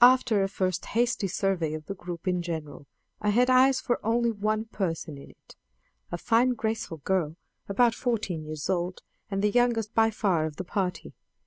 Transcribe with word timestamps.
After 0.00 0.42
a 0.42 0.48
first 0.48 0.86
hasty 0.86 1.28
survey 1.28 1.74
of 1.74 1.84
the 1.84 1.94
group 1.94 2.26
in 2.26 2.40
general, 2.40 2.86
I 3.20 3.28
had 3.28 3.50
eyes 3.50 3.78
for 3.78 4.00
only 4.02 4.30
one 4.32 4.64
person 4.64 5.18
in 5.18 5.28
it 5.32 5.54
a 6.10 6.16
fine 6.16 6.54
graceful 6.54 7.02
girl 7.04 7.36
about 7.68 7.94
fourteen 7.94 8.46
years 8.46 8.70
old, 8.70 9.02
and 9.30 9.42
the 9.42 9.50
youngest 9.50 9.92
by 9.94 10.08
far 10.12 10.46
of 10.46 10.56
the 10.56 10.64
party. 10.64 11.12